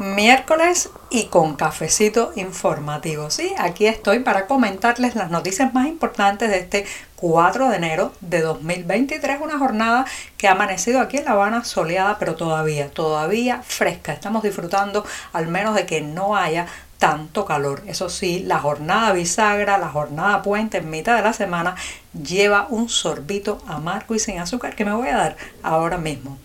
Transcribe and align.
Miércoles 0.00 0.88
y 1.10 1.26
con 1.26 1.56
cafecito 1.56 2.32
informativo. 2.34 3.28
Sí, 3.28 3.52
aquí 3.58 3.86
estoy 3.86 4.20
para 4.20 4.46
comentarles 4.46 5.14
las 5.14 5.30
noticias 5.30 5.74
más 5.74 5.88
importantes 5.88 6.48
de 6.48 6.56
este 6.56 6.86
4 7.16 7.68
de 7.68 7.76
enero 7.76 8.14
de 8.22 8.40
2023, 8.40 9.42
una 9.42 9.58
jornada 9.58 10.06
que 10.38 10.48
ha 10.48 10.52
amanecido 10.52 11.00
aquí 11.00 11.18
en 11.18 11.26
La 11.26 11.32
Habana 11.32 11.64
soleada, 11.64 12.18
pero 12.18 12.34
todavía, 12.34 12.88
todavía 12.90 13.60
fresca. 13.62 14.14
Estamos 14.14 14.42
disfrutando 14.42 15.04
al 15.34 15.48
menos 15.48 15.74
de 15.74 15.84
que 15.84 16.00
no 16.00 16.34
haya 16.34 16.66
tanto 16.96 17.44
calor. 17.44 17.82
Eso 17.86 18.08
sí, 18.08 18.42
la 18.42 18.58
jornada 18.58 19.12
bisagra, 19.12 19.76
la 19.76 19.90
jornada 19.90 20.40
puente 20.40 20.78
en 20.78 20.88
mitad 20.88 21.14
de 21.14 21.22
la 21.22 21.34
semana 21.34 21.76
lleva 22.14 22.66
un 22.70 22.88
sorbito 22.88 23.62
amargo 23.66 24.14
y 24.14 24.18
sin 24.18 24.38
azúcar 24.38 24.74
que 24.74 24.86
me 24.86 24.94
voy 24.94 25.08
a 25.08 25.18
dar 25.18 25.36
ahora 25.62 25.98
mismo. 25.98 26.38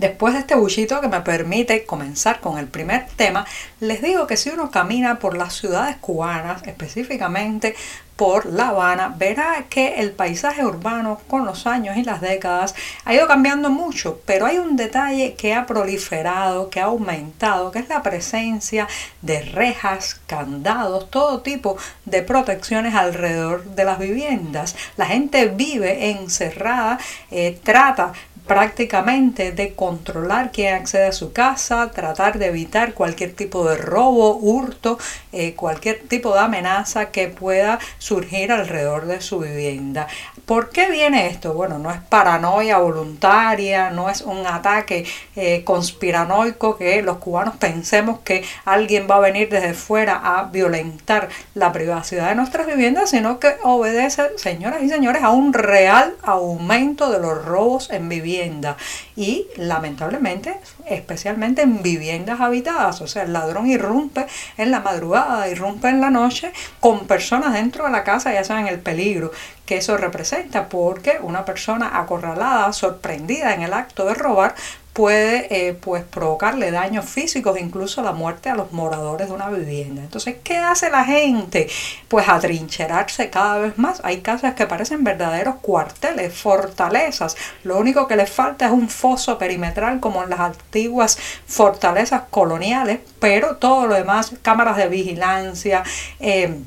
Después 0.00 0.32
de 0.32 0.40
este 0.40 0.54
bullito 0.54 0.98
que 1.02 1.08
me 1.08 1.20
permite 1.20 1.84
comenzar 1.84 2.40
con 2.40 2.56
el 2.56 2.68
primer 2.68 3.06
tema, 3.16 3.44
les 3.80 4.00
digo 4.00 4.26
que 4.26 4.38
si 4.38 4.48
uno 4.48 4.70
camina 4.70 5.18
por 5.18 5.36
las 5.36 5.52
ciudades 5.52 5.96
cubanas, 5.96 6.62
específicamente 6.66 7.74
por 8.20 8.44
La 8.44 8.68
Habana, 8.68 9.14
verá 9.16 9.64
que 9.70 9.94
el 9.94 10.12
paisaje 10.12 10.62
urbano 10.62 11.22
con 11.26 11.46
los 11.46 11.66
años 11.66 11.96
y 11.96 12.02
las 12.02 12.20
décadas 12.20 12.74
ha 13.06 13.14
ido 13.14 13.26
cambiando 13.26 13.70
mucho, 13.70 14.20
pero 14.26 14.44
hay 14.44 14.58
un 14.58 14.76
detalle 14.76 15.34
que 15.36 15.54
ha 15.54 15.64
proliferado, 15.64 16.68
que 16.68 16.80
ha 16.80 16.84
aumentado, 16.84 17.70
que 17.70 17.78
es 17.78 17.88
la 17.88 18.02
presencia 18.02 18.88
de 19.22 19.40
rejas, 19.40 20.20
candados, 20.26 21.10
todo 21.10 21.40
tipo 21.40 21.78
de 22.04 22.22
protecciones 22.22 22.94
alrededor 22.94 23.64
de 23.64 23.84
las 23.84 23.98
viviendas. 23.98 24.76
La 24.98 25.06
gente 25.06 25.46
vive 25.46 26.10
encerrada, 26.10 26.98
eh, 27.30 27.58
trata 27.62 28.12
prácticamente 28.50 29.52
de 29.52 29.74
controlar 29.74 30.50
quién 30.50 30.74
accede 30.74 31.06
a 31.06 31.12
su 31.12 31.32
casa, 31.32 31.92
tratar 31.92 32.36
de 32.36 32.46
evitar 32.46 32.94
cualquier 32.94 33.32
tipo 33.32 33.64
de 33.68 33.76
robo, 33.76 34.34
hurto, 34.38 34.98
eh, 35.30 35.54
cualquier 35.54 36.00
tipo 36.08 36.34
de 36.34 36.40
amenaza 36.40 37.12
que 37.12 37.28
pueda 37.28 37.78
surgir 37.98 38.50
alrededor 38.50 39.06
de 39.06 39.20
su 39.20 39.38
vivienda. 39.38 40.08
¿Por 40.50 40.70
qué 40.70 40.90
viene 40.90 41.28
esto? 41.28 41.54
Bueno, 41.54 41.78
no 41.78 41.92
es 41.92 42.00
paranoia 42.00 42.78
voluntaria, 42.78 43.90
no 43.90 44.10
es 44.10 44.20
un 44.20 44.44
ataque 44.44 45.06
eh, 45.36 45.62
conspiranoico 45.62 46.76
que 46.76 47.02
los 47.02 47.18
cubanos 47.18 47.54
pensemos 47.56 48.18
que 48.24 48.42
alguien 48.64 49.06
va 49.08 49.18
a 49.18 49.20
venir 49.20 49.48
desde 49.48 49.74
fuera 49.74 50.20
a 50.24 50.42
violentar 50.46 51.28
la 51.54 51.70
privacidad 51.70 52.30
de 52.30 52.34
nuestras 52.34 52.66
viviendas, 52.66 53.10
sino 53.10 53.38
que 53.38 53.54
obedece, 53.62 54.36
señoras 54.38 54.82
y 54.82 54.88
señores, 54.88 55.22
a 55.22 55.30
un 55.30 55.52
real 55.52 56.16
aumento 56.24 57.12
de 57.12 57.20
los 57.20 57.44
robos 57.44 57.88
en 57.90 58.08
vivienda 58.08 58.76
y 59.20 59.46
lamentablemente, 59.56 60.58
especialmente 60.86 61.60
en 61.60 61.82
viviendas 61.82 62.40
habitadas, 62.40 63.02
o 63.02 63.06
sea, 63.06 63.24
el 63.24 63.34
ladrón 63.34 63.66
irrumpe 63.66 64.26
en 64.56 64.70
la 64.70 64.80
madrugada, 64.80 65.46
irrumpe 65.46 65.90
en 65.90 66.00
la 66.00 66.08
noche 66.08 66.54
con 66.80 67.06
personas 67.06 67.52
dentro 67.52 67.84
de 67.84 67.90
la 67.90 68.02
casa, 68.02 68.32
ya 68.32 68.44
saben 68.44 68.66
el 68.66 68.78
peligro 68.78 69.30
que 69.66 69.76
eso 69.76 69.98
representa, 69.98 70.70
porque 70.70 71.18
una 71.22 71.44
persona 71.44 72.00
acorralada, 72.00 72.72
sorprendida 72.72 73.52
en 73.52 73.60
el 73.60 73.74
acto 73.74 74.06
de 74.06 74.14
robar, 74.14 74.54
puede 74.92 75.68
eh, 75.68 75.74
pues 75.74 76.04
provocarle 76.04 76.70
daños 76.70 77.04
físicos, 77.04 77.58
incluso 77.58 78.02
la 78.02 78.12
muerte 78.12 78.50
a 78.50 78.54
los 78.54 78.72
moradores 78.72 79.28
de 79.28 79.34
una 79.34 79.48
vivienda. 79.48 80.02
Entonces, 80.02 80.36
¿qué 80.42 80.58
hace 80.58 80.90
la 80.90 81.04
gente? 81.04 81.68
Pues 82.08 82.28
atrincherarse 82.28 83.30
cada 83.30 83.58
vez 83.58 83.78
más. 83.78 84.00
Hay 84.04 84.20
casas 84.20 84.54
que 84.54 84.66
parecen 84.66 85.04
verdaderos 85.04 85.56
cuarteles, 85.62 86.34
fortalezas. 86.34 87.36
Lo 87.62 87.78
único 87.78 88.06
que 88.08 88.16
les 88.16 88.30
falta 88.30 88.66
es 88.66 88.72
un 88.72 88.88
foso 88.88 89.38
perimetral 89.38 90.00
como 90.00 90.22
en 90.22 90.30
las 90.30 90.40
antiguas 90.40 91.18
fortalezas 91.46 92.22
coloniales, 92.30 93.00
pero 93.20 93.56
todo 93.56 93.86
lo 93.86 93.94
demás, 93.94 94.32
cámaras 94.42 94.76
de 94.76 94.88
vigilancia, 94.88 95.82
eh, 96.18 96.58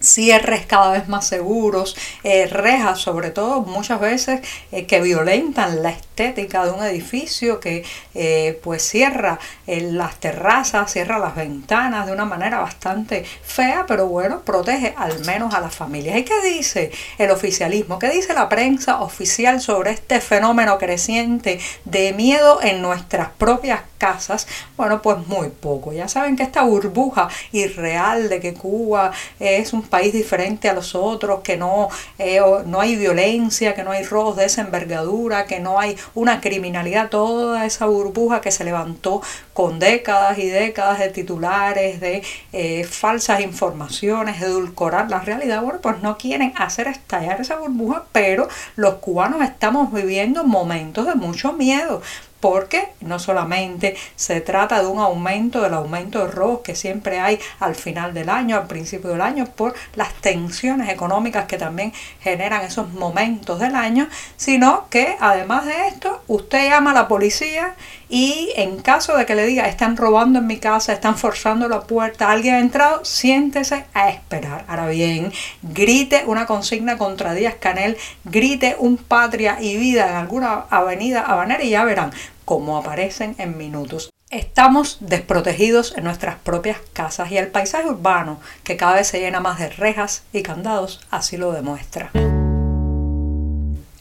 cierres 0.00 0.66
cada 0.66 0.92
vez 0.92 1.08
más 1.08 1.26
seguros, 1.26 1.96
eh, 2.22 2.46
rejas 2.46 3.00
sobre 3.00 3.30
todo 3.30 3.62
muchas 3.62 4.00
veces 4.00 4.40
eh, 4.72 4.86
que 4.86 5.00
violentan 5.00 5.82
la 5.82 5.90
estética 5.90 6.64
de 6.64 6.72
un 6.72 6.84
edificio 6.84 7.60
que 7.60 7.84
eh, 8.14 8.58
pues 8.62 8.82
cierra 8.82 9.38
las 9.66 10.18
terrazas, 10.20 10.92
cierra 10.92 11.18
las 11.18 11.34
ventanas 11.34 12.06
de 12.06 12.12
una 12.12 12.24
manera 12.24 12.60
bastante 12.60 13.24
fea, 13.42 13.84
pero 13.86 14.06
bueno, 14.06 14.40
protege 14.40 14.94
al 14.96 15.24
menos 15.24 15.54
a 15.54 15.60
las 15.60 15.74
familias. 15.74 16.16
¿Y 16.16 16.24
qué 16.24 16.40
dice 16.42 16.90
el 17.18 17.30
oficialismo? 17.30 17.98
¿Qué 17.98 18.10
dice 18.10 18.32
la 18.32 18.48
prensa 18.48 19.00
oficial 19.00 19.60
sobre 19.60 19.90
este 19.90 20.20
fenómeno 20.20 20.78
creciente 20.78 21.58
de 21.84 22.12
miedo 22.12 22.62
en 22.62 22.80
nuestras 22.80 23.28
propias 23.30 23.80
casas? 23.98 24.46
Bueno, 24.76 25.02
pues 25.02 25.26
muy 25.26 25.48
poco. 25.48 25.92
Ya 25.92 26.08
saben 26.08 26.36
que 26.36 26.42
esta 26.42 26.62
burbuja 26.62 27.28
irreal 27.52 28.28
de 28.28 28.40
que 28.40 28.54
Cuba 28.54 29.12
es 29.40 29.72
un 29.72 29.82
país 29.86 30.12
diferente 30.12 30.68
a 30.68 30.74
los 30.74 30.94
otros, 30.94 31.40
que 31.40 31.56
no, 31.56 31.88
eh, 32.18 32.40
no 32.66 32.80
hay 32.80 32.96
violencia, 32.96 33.74
que 33.74 33.82
no 33.82 33.90
hay 33.90 34.04
robos 34.04 34.36
de 34.36 34.44
esa 34.44 34.62
envergadura, 34.62 35.46
que 35.46 35.60
no 35.60 35.78
hay 35.80 35.96
una 36.14 36.40
criminalidad, 36.40 37.08
toda 37.08 37.64
esa 37.66 37.86
burbuja 37.86 38.40
que 38.40 38.50
se 38.50 38.64
levantó 38.64 39.22
con 39.52 39.78
décadas 39.78 40.38
y 40.38 40.48
décadas 40.48 40.98
de 40.98 41.08
titulares, 41.08 42.00
de 42.00 42.22
eh, 42.52 42.84
falsas 42.84 43.40
informaciones, 43.40 44.42
edulcorar 44.42 45.10
la 45.10 45.20
realidad, 45.20 45.62
bueno, 45.62 45.80
pues 45.80 46.00
no 46.02 46.18
quieren 46.18 46.52
hacer 46.56 46.88
estallar 46.88 47.40
esa 47.40 47.56
burbuja, 47.56 48.04
pero 48.12 48.48
los 48.76 48.94
cubanos 48.96 49.42
estamos 49.42 49.92
viviendo 49.92 50.44
momentos 50.44 51.06
de 51.06 51.14
mucho 51.14 51.52
miedo 51.52 52.02
porque 52.48 52.90
no 53.00 53.18
solamente 53.18 53.96
se 54.14 54.40
trata 54.40 54.80
de 54.80 54.86
un 54.86 55.00
aumento 55.00 55.62
del 55.62 55.74
aumento 55.74 56.24
de 56.24 56.30
robos 56.30 56.60
que 56.60 56.76
siempre 56.76 57.18
hay 57.18 57.40
al 57.58 57.74
final 57.74 58.14
del 58.14 58.28
año, 58.28 58.54
al 58.54 58.68
principio 58.68 59.10
del 59.10 59.20
año, 59.20 59.46
por 59.46 59.74
las 59.96 60.14
tensiones 60.14 60.88
económicas 60.88 61.46
que 61.46 61.58
también 61.58 61.92
generan 62.20 62.62
esos 62.62 62.92
momentos 62.92 63.58
del 63.58 63.74
año, 63.74 64.08
sino 64.36 64.86
que 64.90 65.16
además 65.18 65.66
de 65.66 65.88
esto, 65.88 66.22
usted 66.28 66.68
llama 66.68 66.92
a 66.92 66.94
la 66.94 67.08
policía 67.08 67.74
y 68.08 68.52
en 68.56 68.78
caso 68.78 69.16
de 69.16 69.26
que 69.26 69.34
le 69.34 69.46
diga 69.46 69.68
están 69.68 69.96
robando 69.96 70.38
en 70.38 70.46
mi 70.46 70.58
casa, 70.58 70.92
están 70.92 71.16
forzando 71.16 71.68
la 71.68 71.82
puerta, 71.82 72.30
alguien 72.30 72.54
ha 72.54 72.60
entrado, 72.60 73.04
siéntese 73.04 73.84
a 73.94 74.10
esperar. 74.10 74.64
Ahora 74.68 74.88
bien, 74.88 75.32
grite 75.62 76.24
una 76.26 76.46
consigna 76.46 76.98
contra 76.98 77.34
Díaz 77.34 77.56
Canel, 77.58 77.96
grite 78.24 78.76
un 78.78 78.96
patria 78.96 79.58
y 79.60 79.76
vida 79.76 80.08
en 80.08 80.16
alguna 80.16 80.66
avenida 80.70 81.22
habanera 81.22 81.64
y 81.64 81.70
ya 81.70 81.84
verán 81.84 82.12
cómo 82.44 82.76
aparecen 82.76 83.34
en 83.38 83.58
minutos. 83.58 84.10
Estamos 84.30 84.98
desprotegidos 85.00 85.94
en 85.96 86.04
nuestras 86.04 86.36
propias 86.36 86.78
casas 86.92 87.30
y 87.30 87.38
el 87.38 87.48
paisaje 87.48 87.88
urbano, 87.88 88.40
que 88.64 88.76
cada 88.76 88.94
vez 88.94 89.06
se 89.08 89.20
llena 89.20 89.40
más 89.40 89.58
de 89.58 89.68
rejas 89.68 90.24
y 90.32 90.42
candados, 90.42 91.00
así 91.10 91.36
lo 91.36 91.52
demuestra. 91.52 92.10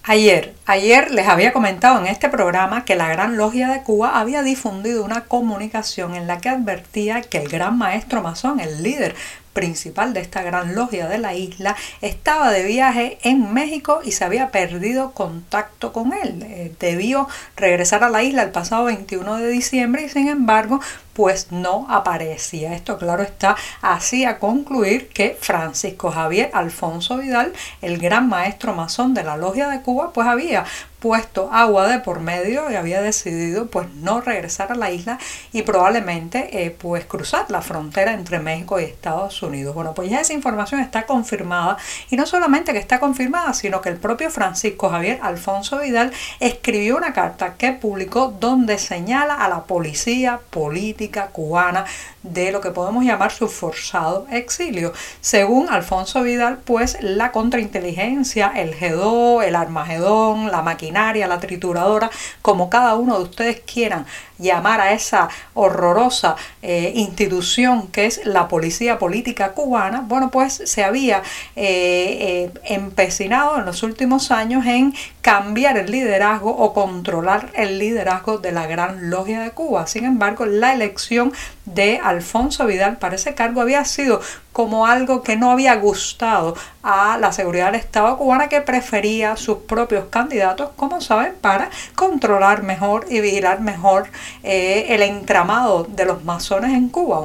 Ayer, 0.08 0.54
ayer 0.68 1.10
les 1.10 1.28
había 1.28 1.52
comentado 1.52 2.00
en 2.00 2.06
este 2.06 2.30
programa 2.30 2.86
que 2.86 2.94
la 2.94 3.10
Gran 3.10 3.38
Logia 3.38 3.70
de 3.70 3.82
Cuba 3.82 4.20
había 4.20 4.44
difundido 4.44 5.04
una 5.04 5.22
comunicación 5.22 6.14
en 6.14 6.28
la 6.28 6.38
que 6.38 6.50
advertía 6.50 7.24
que 7.24 7.40
el 7.40 7.50
gran 7.50 7.76
maestro 7.80 8.22
masón, 8.22 8.60
el 8.60 8.84
líder 8.84 9.16
principal 9.54 10.14
de 10.14 10.20
esta 10.20 10.44
gran 10.44 10.76
logia 10.76 11.08
de 11.08 11.18
la 11.18 11.34
isla, 11.34 11.76
estaba 12.02 12.52
de 12.52 12.66
viaje 12.66 13.18
en 13.24 13.52
México 13.52 14.02
y 14.04 14.12
se 14.12 14.26
había 14.26 14.52
perdido 14.52 15.14
contacto 15.14 15.92
con 15.92 16.14
él. 16.14 16.44
Eh, 16.44 16.76
debió 16.80 17.28
regresar 17.56 18.04
a 18.04 18.12
la 18.12 18.22
isla 18.22 18.44
el 18.44 18.52
pasado 18.52 18.84
21 18.84 19.38
de 19.38 19.48
diciembre 19.48 20.04
y 20.04 20.10
sin 20.10 20.28
embargo 20.28 20.82
pues 21.16 21.52
no 21.52 21.88
aparecía. 21.90 22.76
Esto 22.76 22.98
claro 22.98 23.24
está 23.24 23.56
hacía 23.82 24.38
concluir 24.38 25.08
que 25.10 25.38
Francisco 25.40 26.12
Javier 26.12 26.52
Alfonso 26.54 27.18
Vidal, 27.18 27.54
el 27.82 27.98
gran 27.98 28.28
maestro 28.28 28.76
masón 28.76 29.14
de 29.14 29.24
la 29.24 29.38
logia 29.38 29.70
de 29.70 29.82
Cuba, 29.82 30.12
pues 30.14 30.28
había 30.28 30.66
puesto 31.06 31.50
agua 31.54 31.88
de 31.88 32.00
por 32.00 32.20
medio 32.20 32.72
y 32.72 32.76
había 32.76 33.00
decidido 33.00 33.68
pues 33.68 33.88
no 33.94 34.22
regresar 34.22 34.72
a 34.72 34.76
la 34.76 34.90
isla 34.90 35.20
y 35.54 35.62
probablemente 35.62 36.66
eh, 36.66 36.72
pues 36.72 37.06
cruzar 37.06 37.46
la 37.52 37.62
frontera 37.62 38.14
entre 38.14 38.40
México 38.40 38.80
y 38.80 38.86
Estados 38.86 39.44
Unidos. 39.44 39.76
Bueno, 39.76 39.94
pues 39.94 40.10
ya 40.10 40.22
esa 40.22 40.34
información 40.34 40.82
está 40.82 41.06
confirmada 41.06 41.78
y 42.10 42.16
no 42.16 42.26
solamente 42.26 42.74
que 42.74 42.80
está 42.80 43.00
confirmada, 43.00 43.54
sino 43.54 43.82
que 43.82 43.90
el 43.90 43.98
propio 43.98 44.32
Francisco 44.32 44.90
Javier 44.90 45.20
Alfonso 45.22 45.78
Vidal 45.78 46.12
escribió 46.40 46.98
una 46.98 47.14
carta 47.14 47.54
que 47.54 47.72
publicó 47.74 48.34
donde 48.40 48.80
señala 48.80 49.36
a 49.36 49.48
la 49.48 49.66
policía 49.66 50.40
política 50.50 51.05
cubana 51.12 51.86
de 52.24 52.52
lo 52.52 52.62
que 52.62 52.72
podemos 52.72 53.04
llamar 53.04 53.32
su 53.32 53.48
forzado 53.48 54.28
exilio. 54.32 54.94
Según 55.22 55.70
Alfonso 55.70 56.24
Vidal, 56.24 56.60
pues 56.64 56.98
la 57.02 57.32
contrainteligencia, 57.32 58.52
el 58.56 58.74
GEDO, 58.74 59.42
el 59.42 59.56
Armagedón, 59.56 60.52
la 60.52 60.62
maquinaria, 60.62 61.28
la 61.28 61.40
trituradora, 61.40 62.10
como 62.42 62.70
cada 62.70 62.96
uno 62.96 63.18
de 63.18 63.24
ustedes 63.24 63.62
quieran 63.62 64.06
llamar 64.38 64.82
a 64.82 64.92
esa 64.92 65.30
horrorosa 65.54 66.36
eh, 66.62 66.92
institución 66.96 67.88
que 67.88 68.06
es 68.06 68.26
la 68.26 68.48
policía 68.48 69.00
política 69.00 69.54
cubana, 69.54 70.02
bueno, 70.02 70.30
pues 70.32 70.62
se 70.66 70.84
había 70.84 71.24
eh, 71.56 72.52
eh, 72.52 72.52
empecinado 72.66 73.58
en 73.58 73.66
los 73.66 73.84
últimos 73.84 74.32
años 74.32 74.66
en 74.66 74.94
cambiar 75.26 75.76
el 75.80 75.90
liderazgo 75.90 76.56
o 76.56 76.72
controlar 76.72 77.50
el 77.56 77.80
liderazgo 77.80 78.38
de 78.38 78.52
la 78.52 78.68
Gran 78.68 79.10
Logia 79.10 79.42
de 79.42 79.50
Cuba. 79.50 79.88
Sin 79.88 80.06
embargo, 80.06 80.46
la 80.46 80.72
elección 80.72 81.34
de 81.66 81.98
Alfonso 81.98 82.68
Vidal 82.68 82.98
para 82.98 83.16
ese 83.16 83.34
cargo 83.34 83.62
había 83.62 83.84
sido 83.86 84.22
como 84.54 84.86
algo 84.86 85.24
que 85.24 85.36
no 85.36 85.50
había 85.50 85.78
gustado 85.78 86.56
a 86.84 87.18
la 87.18 87.32
seguridad 87.32 87.72
del 87.72 87.82
Estado 87.82 88.16
cubana 88.20 88.50
que 88.50 88.62
prefería 88.62 89.36
sus 89.36 89.58
propios 89.58 90.06
candidatos, 90.12 90.70
como 90.76 91.02
saben, 91.02 91.34
para 91.42 91.72
controlar 91.96 92.62
mejor 92.62 93.08
y 93.10 93.20
vigilar 93.20 93.62
mejor 93.62 94.08
eh, 94.44 94.86
el 94.90 95.02
entramado 95.02 95.86
de 95.86 96.06
los 96.06 96.24
masones 96.24 96.72
en 96.72 96.90
Cuba, 96.90 97.20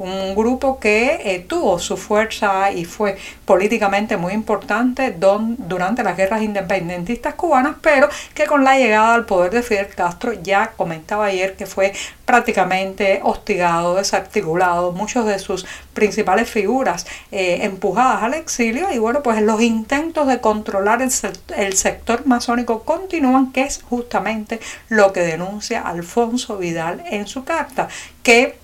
un 0.00 0.34
grupo 0.34 0.78
que 0.80 1.20
eh, 1.24 1.44
tuvo 1.46 1.78
su 1.78 1.98
fuerza 1.98 2.72
y 2.72 2.86
fue 2.86 3.18
políticamente 3.44 4.16
muy 4.16 4.32
importante 4.32 5.14
durante 5.14 6.02
las 6.02 6.16
guerras 6.16 6.40
independentistas 6.40 7.34
cubanas, 7.34 7.76
pero 7.82 8.08
que 8.34 8.46
con 8.46 8.64
la 8.64 8.78
llegada 8.78 9.12
al 9.12 9.26
poder 9.26 9.52
de 9.52 9.62
Fidel 9.62 9.88
Castro 9.88 10.32
ya 10.32 10.72
comentaba 10.74 11.26
ayer 11.26 11.54
que 11.54 11.66
fue 11.66 11.92
prácticamente 12.24 13.20
hostigado, 13.22 13.96
desarticulado, 13.96 14.92
muchos 14.92 15.26
de 15.26 15.38
sus 15.38 15.66
principales 15.92 16.48
figuras 16.48 17.06
eh, 17.30 17.58
empujadas 17.62 18.22
al 18.22 18.34
exilio. 18.34 18.90
Y 18.90 18.98
bueno, 18.98 19.22
pues 19.22 19.42
los 19.42 19.60
intentos 19.60 20.28
de 20.28 20.40
controlar 20.40 21.02
el, 21.02 21.10
el 21.56 21.76
sector 21.76 22.26
masónico 22.26 22.84
continúan, 22.84 23.52
que 23.52 23.62
es 23.62 23.82
justamente 23.82 24.60
lo 24.88 25.12
que 25.12 25.20
denuncia 25.20 25.82
Alfonso 25.82 26.56
Vidal 26.56 27.04
en 27.10 27.26
su 27.26 27.44
carta, 27.44 27.88
que 28.22 28.59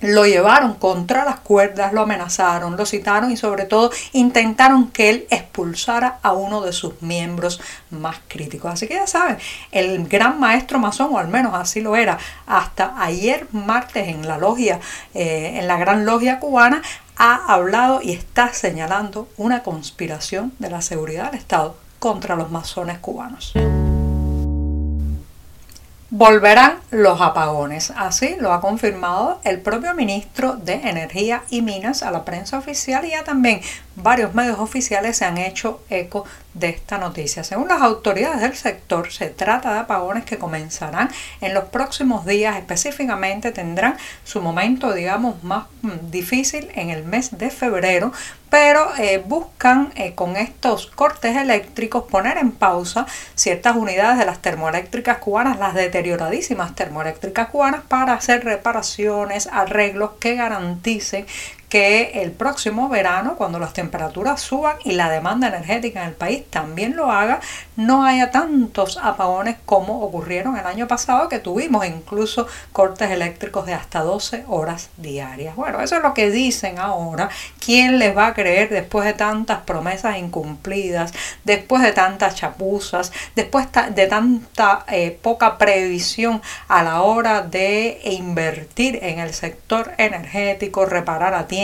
lo 0.00 0.26
llevaron 0.26 0.74
contra 0.74 1.24
las 1.24 1.40
cuerdas, 1.40 1.92
lo 1.92 2.02
amenazaron, 2.02 2.76
lo 2.76 2.86
citaron 2.86 3.30
y 3.30 3.36
sobre 3.36 3.64
todo 3.64 3.90
intentaron 4.12 4.90
que 4.90 5.10
él 5.10 5.26
expulsara 5.30 6.18
a 6.22 6.32
uno 6.32 6.60
de 6.60 6.72
sus 6.72 7.02
miembros 7.02 7.60
más 7.90 8.16
críticos. 8.28 8.72
Así 8.72 8.86
que 8.86 8.94
ya 8.94 9.06
saben, 9.06 9.38
el 9.72 10.06
gran 10.06 10.38
maestro 10.38 10.78
masón, 10.78 11.10
o 11.12 11.18
al 11.18 11.28
menos 11.28 11.54
así 11.54 11.80
lo 11.80 11.96
era, 11.96 12.18
hasta 12.46 12.94
ayer 13.02 13.46
martes 13.52 14.08
en 14.08 14.28
la 14.28 14.38
logia, 14.38 14.80
eh, 15.14 15.58
en 15.58 15.66
la 15.66 15.76
gran 15.78 16.04
logia 16.04 16.38
cubana, 16.38 16.82
ha 17.16 17.52
hablado 17.52 18.00
y 18.00 18.12
está 18.12 18.52
señalando 18.52 19.28
una 19.36 19.62
conspiración 19.62 20.52
de 20.60 20.70
la 20.70 20.82
seguridad 20.82 21.32
del 21.32 21.40
Estado 21.40 21.76
contra 21.98 22.36
los 22.36 22.50
masones 22.50 22.98
cubanos. 22.98 23.54
Volverán 26.10 26.78
los 26.90 27.20
apagones. 27.20 27.92
Así 27.94 28.36
lo 28.40 28.54
ha 28.54 28.62
confirmado 28.62 29.40
el 29.44 29.60
propio 29.60 29.94
ministro 29.94 30.54
de 30.54 30.74
Energía 30.88 31.42
y 31.50 31.60
Minas 31.60 32.02
a 32.02 32.10
la 32.10 32.24
prensa 32.24 32.56
oficial 32.56 33.04
y 33.04 33.10
ya 33.10 33.24
también 33.24 33.60
varios 34.02 34.34
medios 34.34 34.58
oficiales 34.58 35.16
se 35.16 35.24
han 35.24 35.38
hecho 35.38 35.80
eco 35.90 36.24
de 36.54 36.68
esta 36.70 36.98
noticia. 36.98 37.44
Según 37.44 37.68
las 37.68 37.82
autoridades 37.82 38.40
del 38.40 38.56
sector, 38.56 39.12
se 39.12 39.28
trata 39.28 39.72
de 39.72 39.80
apagones 39.80 40.24
que 40.24 40.38
comenzarán 40.38 41.10
en 41.40 41.54
los 41.54 41.64
próximos 41.64 42.26
días. 42.26 42.56
Específicamente 42.56 43.52
tendrán 43.52 43.96
su 44.24 44.42
momento, 44.42 44.92
digamos, 44.92 45.42
más 45.44 45.66
mm, 45.82 46.10
difícil 46.10 46.70
en 46.74 46.90
el 46.90 47.04
mes 47.04 47.38
de 47.38 47.50
febrero, 47.50 48.12
pero 48.50 48.88
eh, 48.96 49.22
buscan 49.24 49.92
eh, 49.94 50.14
con 50.14 50.36
estos 50.36 50.86
cortes 50.86 51.36
eléctricos 51.36 52.04
poner 52.04 52.38
en 52.38 52.50
pausa 52.50 53.06
ciertas 53.34 53.76
unidades 53.76 54.18
de 54.18 54.24
las 54.24 54.40
termoeléctricas 54.40 55.18
cubanas, 55.18 55.58
las 55.58 55.74
deterioradísimas 55.74 56.74
termoeléctricas 56.74 57.48
cubanas, 57.48 57.82
para 57.86 58.14
hacer 58.14 58.44
reparaciones, 58.44 59.48
arreglos 59.52 60.12
que 60.18 60.34
garanticen 60.34 61.26
que 61.68 62.22
el 62.22 62.32
próximo 62.32 62.88
verano, 62.88 63.36
cuando 63.36 63.58
las 63.58 63.74
temperaturas 63.74 64.40
suban 64.40 64.76
y 64.84 64.92
la 64.92 65.10
demanda 65.10 65.48
energética 65.48 66.02
en 66.02 66.08
el 66.08 66.14
país 66.14 66.44
también 66.48 66.96
lo 66.96 67.10
haga, 67.10 67.40
no 67.76 68.04
haya 68.04 68.30
tantos 68.30 68.98
apagones 69.02 69.56
como 69.66 70.00
ocurrieron 70.02 70.56
el 70.56 70.66
año 70.66 70.88
pasado, 70.88 71.28
que 71.28 71.38
tuvimos 71.38 71.86
incluso 71.86 72.46
cortes 72.72 73.10
eléctricos 73.10 73.66
de 73.66 73.74
hasta 73.74 74.00
12 74.00 74.44
horas 74.48 74.88
diarias. 74.96 75.56
Bueno, 75.56 75.80
eso 75.80 75.96
es 75.96 76.02
lo 76.02 76.14
que 76.14 76.30
dicen 76.30 76.78
ahora. 76.78 77.28
¿Quién 77.64 77.98
les 77.98 78.16
va 78.16 78.28
a 78.28 78.34
creer 78.34 78.70
después 78.70 79.04
de 79.04 79.12
tantas 79.12 79.58
promesas 79.60 80.16
incumplidas, 80.16 81.12
después 81.44 81.82
de 81.82 81.92
tantas 81.92 82.34
chapuzas, 82.34 83.12
después 83.36 83.68
de 83.94 84.06
tanta 84.06 84.84
eh, 84.88 85.18
poca 85.20 85.58
previsión 85.58 86.40
a 86.68 86.82
la 86.82 87.02
hora 87.02 87.42
de 87.42 88.00
invertir 88.04 88.98
en 89.02 89.18
el 89.18 89.34
sector 89.34 89.92
energético, 89.98 90.86
reparar 90.86 91.34
a 91.34 91.46
tiempo? 91.46 91.57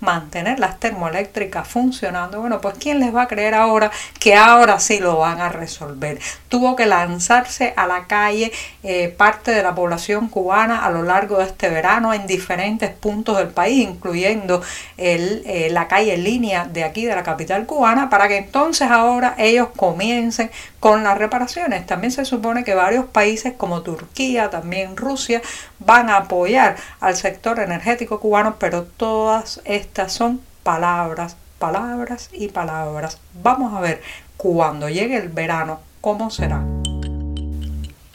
Mantener 0.00 0.58
las 0.58 0.78
termoeléctricas 0.80 1.66
funcionando, 1.66 2.40
bueno, 2.40 2.60
pues 2.60 2.76
¿quién 2.78 3.00
les 3.00 3.14
va 3.14 3.22
a 3.22 3.28
creer 3.28 3.54
ahora 3.54 3.90
que 4.18 4.34
ahora 4.34 4.80
sí 4.80 4.98
lo 4.98 5.18
van 5.18 5.40
a 5.40 5.48
resolver? 5.48 6.18
Tuvo 6.48 6.76
que 6.76 6.86
lanzarse 6.86 7.74
a 7.76 7.86
la 7.86 8.06
calle 8.06 8.52
eh, 8.82 9.08
parte 9.08 9.50
de 9.50 9.62
la 9.62 9.74
población 9.74 10.28
cubana 10.28 10.84
a 10.84 10.90
lo 10.90 11.02
largo 11.02 11.38
de 11.38 11.44
este 11.44 11.68
verano 11.68 12.14
en 12.14 12.26
diferentes 12.26 12.90
puntos 12.90 13.38
del 13.38 13.48
país, 13.48 13.86
incluyendo 13.86 14.62
eh, 14.96 15.68
la 15.70 15.88
calle 15.88 16.16
línea 16.16 16.64
de 16.64 16.84
aquí 16.84 17.04
de 17.04 17.14
la 17.14 17.22
capital 17.22 17.66
cubana, 17.66 18.10
para 18.10 18.28
que 18.28 18.36
entonces 18.36 18.90
ahora 18.90 19.34
ellos 19.38 19.68
comiencen 19.76 20.50
con 20.84 21.02
las 21.02 21.16
reparaciones. 21.16 21.86
También 21.86 22.10
se 22.10 22.26
supone 22.26 22.62
que 22.62 22.74
varios 22.74 23.06
países 23.06 23.54
como 23.54 23.80
Turquía, 23.80 24.50
también 24.50 24.98
Rusia, 24.98 25.40
van 25.78 26.10
a 26.10 26.18
apoyar 26.18 26.76
al 27.00 27.16
sector 27.16 27.58
energético 27.58 28.20
cubano, 28.20 28.56
pero 28.58 28.82
todas 28.82 29.62
estas 29.64 30.12
son 30.12 30.42
palabras, 30.62 31.38
palabras 31.58 32.28
y 32.34 32.48
palabras. 32.48 33.18
Vamos 33.42 33.72
a 33.72 33.80
ver 33.80 34.02
cuando 34.36 34.90
llegue 34.90 35.16
el 35.16 35.30
verano 35.30 35.80
cómo 36.02 36.28
será. 36.28 36.73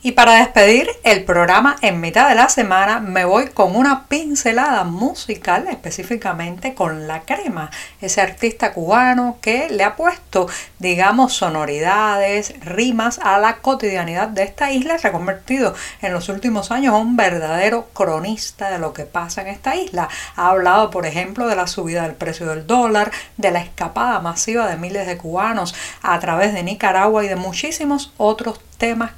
Y 0.02 0.14
para 0.14 0.36
despedir 0.36 0.90
el 1.04 1.26
programa 1.26 1.76
en 1.82 2.00
mitad 2.00 2.30
de 2.30 2.36
la 2.36 2.48
semana 2.48 3.02
me 3.02 3.26
voy 3.26 3.50
con 3.50 3.76
una 3.76 4.08
pincelada 4.08 4.86
musical, 4.86 5.68
específicamente 5.68 6.74
con 6.74 7.06
La 7.06 7.24
Crema, 7.24 7.70
ese 8.00 8.22
artista 8.22 8.72
cubano 8.72 9.40
que 9.42 9.70
le 9.70 9.84
ha 9.84 9.98
puesto, 9.98 10.48
digamos, 10.80 11.34
sonoridades, 11.34 12.54
rimas 12.62 13.20
a 13.22 13.40
la 13.40 13.58
cotidianidad 13.58 14.30
de 14.30 14.44
esta 14.44 14.72
isla, 14.72 14.98
se 15.00 15.10
ha 15.10 15.12
convertido 15.12 15.76
en 16.02 16.14
los 16.14 16.30
últimos 16.30 16.72
años 16.72 16.96
un 16.96 17.18
verdadero 17.18 17.90
cronista 17.94 18.70
de 18.72 18.80
lo 18.80 18.94
que 18.94 19.04
pasa 19.04 19.42
en 19.42 19.50
esta 19.50 19.76
isla. 19.76 20.08
Ha 20.38 20.48
hablado, 20.48 20.92
por 20.92 21.08
ejemplo, 21.08 21.46
de 21.46 21.58
la 21.58 21.68
subida 21.68 22.04
del 22.04 22.16
precio 22.16 22.48
del 22.48 22.66
dólar, 22.66 23.12
de 23.36 23.52
la 23.52 23.60
escapada 23.60 24.22
masiva 24.22 24.66
de 24.68 24.78
miles 24.78 25.08
de 25.08 25.18
cubanos 25.18 25.76
a 26.02 26.18
través 26.20 26.54
de 26.54 26.64
Nicaragua 26.64 27.26
y 27.26 27.28
de 27.28 27.36
muchísimos 27.36 28.14
otros 28.16 28.60
temas 28.60 28.69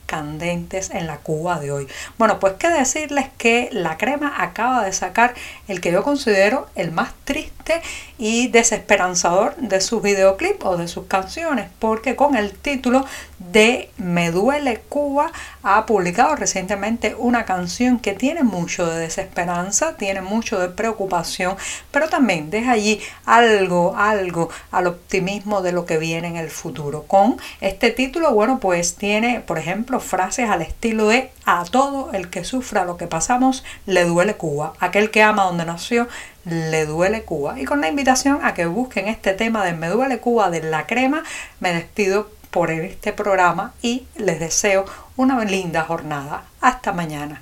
candentes 0.08 0.90
en 0.90 1.06
la 1.06 1.18
Cuba 1.18 1.60
de 1.60 1.72
hoy. 1.72 1.88
Bueno, 2.18 2.40
pues 2.40 2.54
qué 2.58 2.70
decirles 2.70 3.28
que 3.38 3.70
la 3.72 3.98
crema 3.98 4.34
acaba 4.40 4.84
de 4.84 4.92
sacar 4.92 5.36
el 5.68 5.82
que 5.82 5.92
yo 5.92 6.04
considero 6.04 6.68
el 6.76 6.92
más 6.92 7.14
triste 7.26 7.82
y 8.18 8.48
desesperanzador 8.48 9.56
de 9.58 9.80
sus 9.80 10.02
videoclips 10.02 10.66
o 10.66 10.78
de 10.78 10.88
sus 10.88 11.06
canciones, 11.06 11.68
porque 11.78 12.16
con 12.16 12.36
el 12.36 12.54
título 12.54 13.06
de 13.52 13.90
Me 13.98 14.32
duele 14.32 14.82
Cuba 14.90 15.32
ha 15.64 15.86
publicado 15.86 16.36
recientemente 16.36 17.16
una 17.18 17.46
canción 17.46 18.00
que 18.00 18.14
tiene 18.14 18.44
mucho 18.44 18.86
de 18.86 19.00
desesperanza, 19.00 19.98
tiene 19.98 20.22
mucho 20.22 20.60
de 20.60 20.70
preocupación, 20.70 21.56
pero 21.92 22.10
también 22.10 22.50
deja 22.50 22.72
allí 22.72 23.02
algo, 23.26 23.96
algo 23.98 24.50
al 24.72 24.88
optimismo 24.88 25.62
de 25.62 25.72
lo 25.72 25.86
que 25.86 25.98
viene 25.98 26.28
en 26.28 26.38
el 26.38 26.50
futuro. 26.50 27.04
Con 27.04 27.38
este 27.60 27.92
título, 27.92 28.34
bueno, 28.34 28.60
pues 28.60 28.96
tiene 28.96 29.42
por 29.42 29.60
ejemplo, 29.60 30.00
frases 30.00 30.50
al 30.50 30.62
estilo 30.62 31.08
de 31.08 31.32
a 31.46 31.64
todo 31.66 32.12
el 32.14 32.30
que 32.30 32.44
sufra 32.44 32.86
lo 32.86 32.98
que 32.98 33.08
pasamos 33.08 33.64
le 33.86 34.06
duele 34.06 34.36
Cuba, 34.36 34.74
aquel 34.80 35.12
que 35.12 35.24
ama 35.24 35.44
donde 35.44 35.66
nació 35.66 36.08
le 36.46 36.86
duele 36.86 37.24
Cuba. 37.24 37.60
Y 37.60 37.66
con 37.66 37.82
la 37.82 37.88
invitación 37.88 38.40
a 38.44 38.54
que 38.54 38.66
busquen 38.66 39.08
este 39.08 39.34
tema 39.34 39.64
de 39.66 39.74
Me 39.74 39.90
duele 39.90 40.20
Cuba 40.20 40.50
de 40.50 40.64
la 40.64 40.88
crema, 40.88 41.24
me 41.60 41.74
despido 41.74 42.30
por 42.52 42.70
este 42.70 43.14
programa 43.14 43.74
y 43.82 44.06
les 44.18 44.40
deseo 44.40 44.86
una 45.16 45.44
linda 45.46 45.84
jornada. 45.84 46.44
Hasta 46.60 46.92
mañana. 46.92 47.42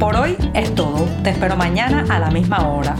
Por 0.00 0.16
hoy 0.16 0.36
es 0.54 0.74
todo. 0.74 1.06
Te 1.22 1.30
espero 1.30 1.54
mañana 1.54 2.04
a 2.08 2.18
la 2.18 2.30
misma 2.30 2.66
hora. 2.66 2.96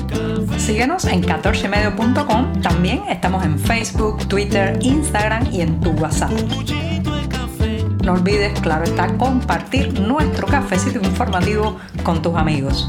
Síguenos 0.57 1.05
en 1.07 1.23
14medio.com. 1.25 2.63
También 2.63 3.03
estamos 3.09 3.45
en 3.45 3.59
Facebook, 3.59 4.29
Twitter, 4.29 4.79
Instagram 4.83 5.53
y 5.53 5.63
en 5.63 5.81
tu 5.81 5.91
WhatsApp. 5.91 6.31
no 8.05 8.13
olvides, 8.13 8.61
claro 8.61 8.85
está, 8.85 9.09
compartir 9.17 9.99
nuestro 10.01 10.47
cafecito 10.47 11.01
informativo 11.01 11.79
con 12.05 12.23
tus 12.23 12.37
amigos. 12.37 12.89